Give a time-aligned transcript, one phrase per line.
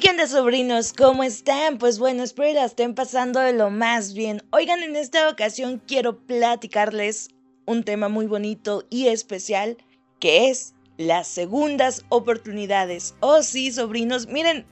[0.00, 0.94] ¿qué onda sobrinos?
[0.94, 1.76] ¿Cómo están?
[1.76, 4.42] Pues bueno, espero que la estén pasando de lo más bien.
[4.50, 7.28] Oigan, en esta ocasión quiero platicarles
[7.66, 9.76] un tema muy bonito y especial
[10.18, 13.14] que es las segundas oportunidades.
[13.20, 14.64] Oh sí, sobrinos, miren,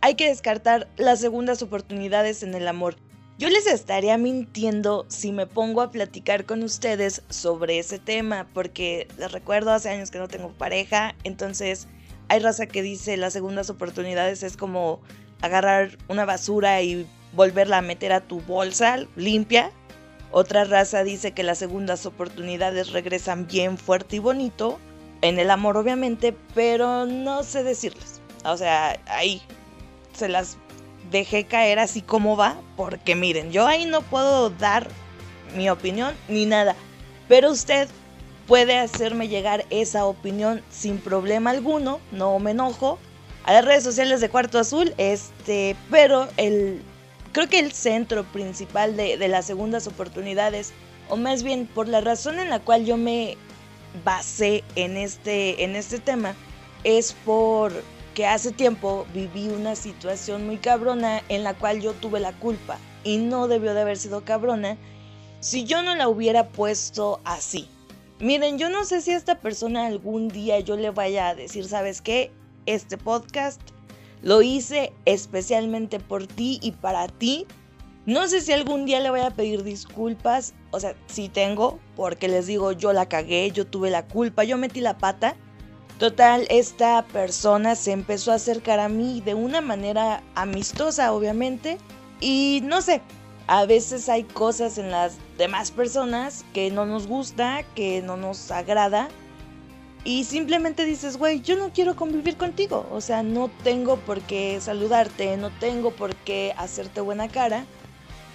[0.00, 2.96] hay que descartar las segundas oportunidades en el amor.
[3.38, 9.06] Yo les estaría mintiendo si me pongo a platicar con ustedes sobre ese tema, porque
[9.16, 11.86] les recuerdo hace años que no tengo pareja, entonces
[12.32, 15.00] hay raza que dice las segundas oportunidades es como
[15.42, 19.70] agarrar una basura y volverla a meter a tu bolsa limpia.
[20.30, 24.78] Otra raza dice que las segundas oportunidades regresan bien fuerte y bonito.
[25.20, 28.22] En el amor obviamente, pero no sé decirles.
[28.46, 29.42] O sea, ahí
[30.14, 30.56] se las
[31.10, 32.56] dejé caer así como va.
[32.78, 34.88] Porque miren, yo ahí no puedo dar
[35.54, 36.76] mi opinión ni nada.
[37.28, 37.90] Pero usted
[38.46, 42.98] puede hacerme llegar esa opinión sin problema alguno, no me enojo.
[43.44, 46.80] A las redes sociales de Cuarto Azul, este, pero el,
[47.32, 50.72] creo que el centro principal de, de las segundas oportunidades,
[51.08, 53.36] o más bien por la razón en la cual yo me
[54.04, 56.34] basé en este, en este tema,
[56.84, 57.72] es por
[58.14, 62.78] que hace tiempo viví una situación muy cabrona en la cual yo tuve la culpa
[63.04, 64.76] y no debió de haber sido cabrona
[65.40, 67.68] si yo no la hubiera puesto así.
[68.22, 71.64] Miren, yo no sé si a esta persona algún día yo le vaya a decir,
[71.66, 72.30] ¿sabes qué?
[72.66, 73.60] Este podcast
[74.22, 77.48] lo hice especialmente por ti y para ti.
[78.06, 80.54] No sé si algún día le voy a pedir disculpas.
[80.70, 84.56] O sea, sí tengo, porque les digo, yo la cagué, yo tuve la culpa, yo
[84.56, 85.34] metí la pata.
[85.98, 91.76] Total, esta persona se empezó a acercar a mí de una manera amistosa, obviamente.
[92.20, 93.02] Y no sé,
[93.46, 98.50] a veces hay cosas en las demás personas que no nos gusta, que no nos
[98.50, 99.08] agrada.
[100.04, 102.88] Y simplemente dices, güey, yo no quiero convivir contigo.
[102.90, 107.66] O sea, no tengo por qué saludarte, no tengo por qué hacerte buena cara.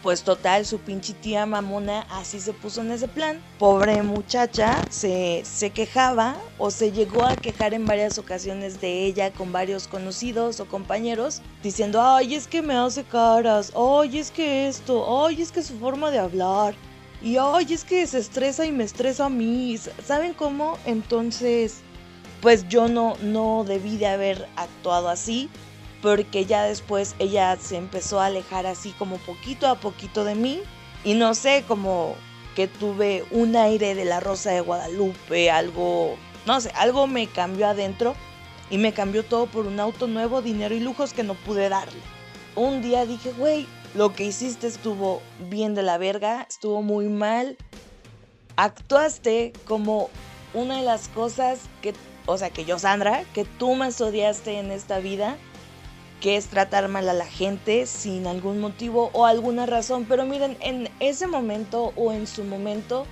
[0.03, 3.41] Pues total, su pinche tía mamona así se puso en ese plan.
[3.57, 9.33] Pobre muchacha, se, se quejaba o se llegó a quejar en varias ocasiones de ella
[9.33, 14.67] con varios conocidos o compañeros, diciendo, ay, es que me hace caras, ay, es que
[14.67, 16.75] esto, ay, es que su forma de hablar,
[17.21, 19.75] y ay, es que se estresa y me estresa a mí.
[20.05, 20.77] ¿Saben cómo?
[20.85, 21.77] Entonces,
[22.41, 25.49] pues yo no, no debí de haber actuado así.
[26.01, 30.61] Porque ya después ella se empezó a alejar así como poquito a poquito de mí.
[31.03, 32.15] Y no sé, como
[32.55, 37.67] que tuve un aire de la Rosa de Guadalupe, algo, no sé, algo me cambió
[37.67, 38.15] adentro.
[38.69, 42.01] Y me cambió todo por un auto nuevo, dinero y lujos que no pude darle.
[42.55, 47.57] Un día dije, güey, lo que hiciste estuvo bien de la verga, estuvo muy mal.
[48.57, 50.09] Actuaste como
[50.53, 51.93] una de las cosas que,
[52.25, 55.37] o sea, que yo, Sandra, que tú más odiaste en esta vida,
[56.21, 60.05] que es tratar mal a la gente sin algún motivo o alguna razón.
[60.07, 63.05] Pero miren, en ese momento o en su momento,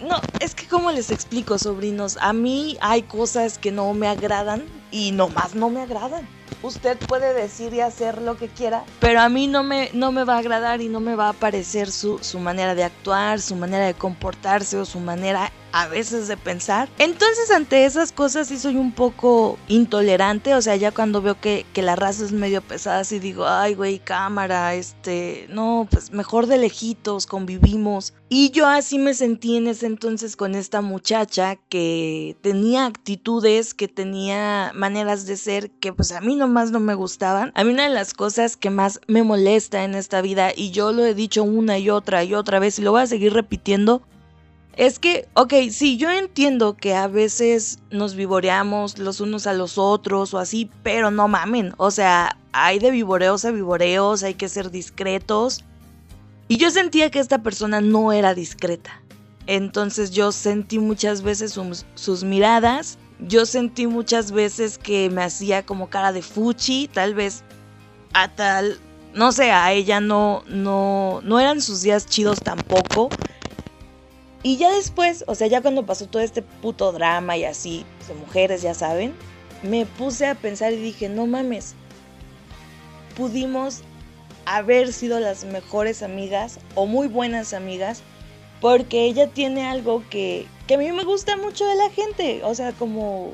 [0.00, 4.64] no, es que como les explico, sobrinos, a mí hay cosas que no me agradan
[4.90, 6.26] y nomás no me agradan
[6.62, 10.24] usted puede decir y hacer lo que quiera, pero a mí no me, no me
[10.24, 13.56] va a agradar y no me va a parecer su, su manera de actuar, su
[13.56, 16.88] manera de comportarse o su manera a veces de pensar.
[16.98, 21.66] Entonces ante esas cosas sí soy un poco intolerante, o sea, ya cuando veo que,
[21.72, 26.46] que la raza es medio pesada, sí digo, ay güey, cámara, este, no, pues mejor
[26.46, 28.14] de lejitos, convivimos.
[28.28, 33.88] Y yo así me sentí en ese entonces con esta muchacha que tenía actitudes, que
[33.88, 37.52] tenía maneras de ser que pues a mí nomás no me gustaban.
[37.54, 40.90] A mí una de las cosas que más me molesta en esta vida, y yo
[40.92, 44.02] lo he dicho una y otra y otra vez y lo voy a seguir repitiendo,
[44.76, 49.78] es que, ok, sí, yo entiendo que a veces nos vivoreamos los unos a los
[49.78, 54.48] otros o así, pero no mamen, o sea, hay de vivoreos a vivoreos, hay que
[54.48, 55.64] ser discretos.
[56.48, 59.02] Y yo sentía que esta persona no era discreta.
[59.46, 65.64] Entonces yo sentí muchas veces sus, sus miradas, yo sentí muchas veces que me hacía
[65.64, 67.44] como cara de fuchi, tal vez
[68.12, 68.80] a tal,
[69.14, 73.12] no sé, a ella no, no, no eran sus días chidos tampoco.
[74.42, 77.84] Y ya después, o sea, ya cuando pasó todo este puto drama y así,
[78.18, 79.14] mujeres, ya saben,
[79.62, 81.74] me puse a pensar y dije, no mames,
[83.16, 83.82] pudimos
[84.46, 88.02] haber sido las mejores amigas o muy buenas amigas
[88.60, 92.54] porque ella tiene algo que, que a mí me gusta mucho de la gente, o
[92.54, 93.32] sea, como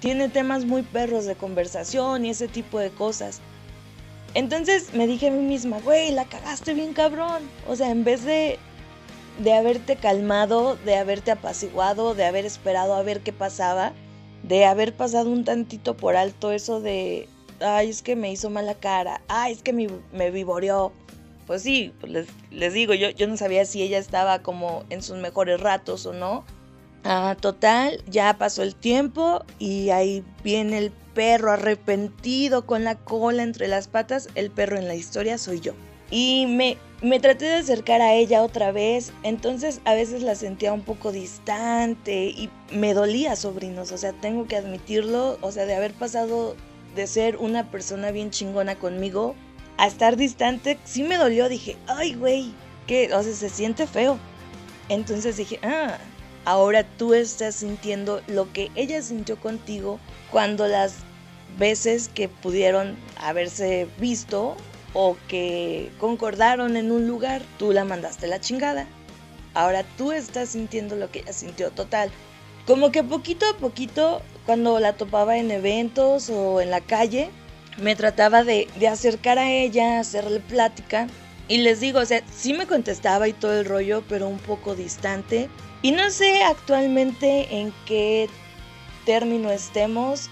[0.00, 3.40] tiene temas muy perros de conversación y ese tipo de cosas.
[4.34, 7.42] Entonces me dije a mí misma, güey, la cagaste bien cabrón.
[7.66, 8.58] O sea, en vez de
[9.38, 13.92] de haberte calmado, de haberte apaciguado, de haber esperado a ver qué pasaba,
[14.42, 17.28] de haber pasado un tantito por alto eso de,
[17.60, 20.92] ay, es que me hizo mala cara, ay, es que me, me vivoreó.
[21.48, 25.16] Pues sí, pues les, digo, yo, yo no sabía si ella estaba como en sus
[25.16, 26.44] mejores ratos o no.
[27.04, 33.42] Ah, total, ya pasó el tiempo y ahí viene el perro arrepentido con la cola
[33.42, 34.28] entre las patas.
[34.34, 35.72] El perro en la historia soy yo.
[36.10, 40.74] Y me, me traté de acercar a ella otra vez, entonces a veces la sentía
[40.74, 45.74] un poco distante y me dolía, sobrinos, o sea, tengo que admitirlo, o sea, de
[45.74, 46.56] haber pasado
[46.94, 49.34] de ser una persona bien chingona conmigo
[49.78, 52.52] a estar distante, sí me dolió, dije, ay, güey,
[52.86, 54.18] que, o sea, se siente feo.
[54.88, 55.98] Entonces dije, ah,
[56.44, 60.96] ahora tú estás sintiendo lo que ella sintió contigo cuando las
[61.58, 64.56] veces que pudieron haberse visto
[64.94, 68.86] o que concordaron en un lugar, tú la mandaste la chingada.
[69.54, 72.10] Ahora tú estás sintiendo lo que ella sintió total.
[72.66, 77.30] Como que poquito a poquito, cuando la topaba en eventos o en la calle,
[77.80, 81.06] me trataba de, de acercar a ella, hacerle plática.
[81.48, 84.74] Y les digo, o sea, sí me contestaba y todo el rollo, pero un poco
[84.74, 85.48] distante.
[85.80, 88.28] Y no sé actualmente en qué
[89.06, 90.28] término estemos,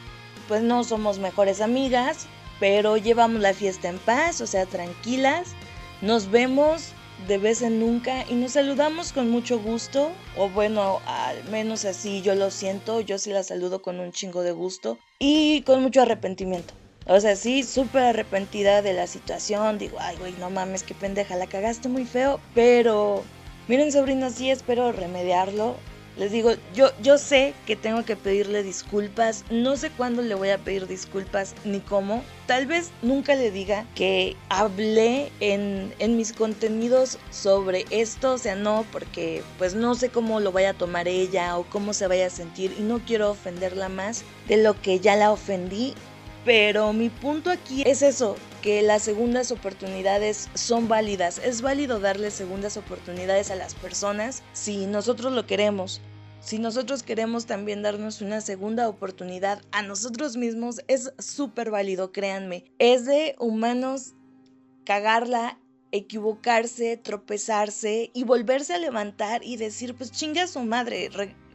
[0.49, 2.27] pues no somos mejores amigas,
[2.61, 5.55] pero llevamos la fiesta en paz, o sea, tranquilas.
[6.03, 6.93] Nos vemos
[7.27, 12.21] de vez en nunca y nos saludamos con mucho gusto, o bueno, al menos así
[12.21, 16.03] yo lo siento, yo sí la saludo con un chingo de gusto y con mucho
[16.03, 16.75] arrepentimiento.
[17.09, 21.37] O sea, sí, súper arrepentida de la situación, digo, ay, güey, no mames, qué pendeja,
[21.37, 23.23] la cagaste muy feo, pero
[23.69, 25.77] miren, sobrinos, sí espero remediarlo.
[26.17, 30.49] Les digo, yo, yo sé que tengo que pedirle disculpas, no sé cuándo le voy
[30.49, 32.25] a pedir disculpas ni cómo.
[32.47, 38.55] Tal vez nunca le diga que hablé en, en mis contenidos sobre esto, o sea,
[38.57, 42.29] no, porque pues no sé cómo lo vaya a tomar ella o cómo se vaya
[42.29, 45.95] a sentir y no quiero ofenderla más de lo que ya la ofendí.
[46.47, 51.41] Pero mi punto aquí es eso, que las segundas oportunidades son válidas.
[51.45, 56.01] Es válido darle segundas oportunidades a las personas si nosotros lo queremos.
[56.39, 62.65] Si nosotros queremos también darnos una segunda oportunidad a nosotros mismos, es súper válido, créanme.
[62.79, 64.15] Es de humanos
[64.85, 65.59] cagarla,
[65.91, 71.11] equivocarse, tropezarse y volverse a levantar y decir, pues chinga su madre,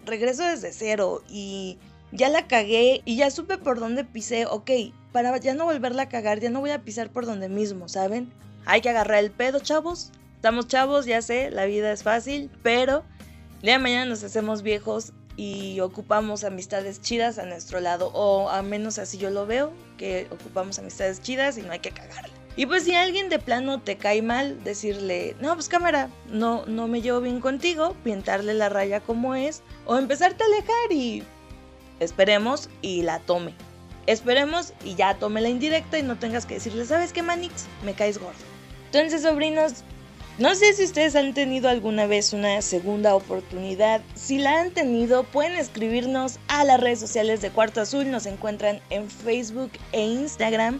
[0.05, 1.77] regreso desde cero y
[2.11, 4.71] ya la cagué y ya supe por dónde pisé, ok,
[5.11, 8.31] para ya no volverla a cagar, ya no voy a pisar por donde mismo, ¿saben?
[8.65, 10.11] Hay que agarrar el pedo, chavos.
[10.35, 13.03] Estamos chavos, ya sé, la vida es fácil, pero
[13.61, 18.97] de mañana nos hacemos viejos y ocupamos amistades chidas a nuestro lado, o al menos
[18.97, 22.33] así yo lo veo, que ocupamos amistades chidas y no hay que cagarla.
[22.55, 26.87] Y pues si alguien de plano te cae mal, decirle, no, pues cámara, no, no
[26.87, 31.23] me llevo bien contigo, pintarle la raya como es, o empezarte a alejar y
[32.01, 33.53] Esperemos y la tome.
[34.07, 37.67] Esperemos y ya tome la indirecta y no tengas que decirle, ¿sabes qué, Manix?
[37.85, 38.33] Me caes gordo.
[38.87, 39.83] Entonces, sobrinos,
[40.39, 44.01] no sé si ustedes han tenido alguna vez una segunda oportunidad.
[44.15, 48.09] Si la han tenido, pueden escribirnos a las redes sociales de Cuarto Azul.
[48.09, 50.79] Nos encuentran en Facebook e Instagram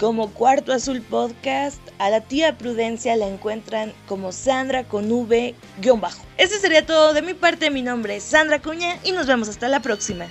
[0.00, 1.80] como Cuarto Azul Podcast.
[1.98, 6.22] A la tía Prudencia la encuentran como Sandra con V-bajo.
[6.38, 7.70] Eso sería todo de mi parte.
[7.70, 10.26] Mi nombre es Sandra Cuña y nos vemos hasta la próxima.